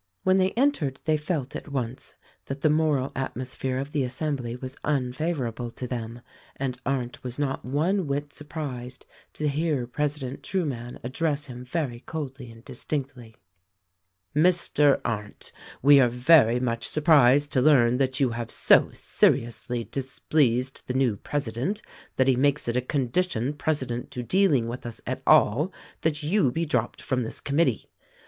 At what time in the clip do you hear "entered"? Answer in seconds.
0.53-0.99